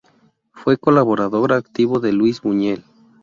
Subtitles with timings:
[0.55, 2.83] Fue colaborador activo de Luis Buñuel.